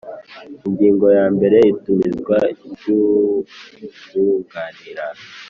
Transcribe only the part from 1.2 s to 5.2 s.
mbere Itumizwa ry uwunganira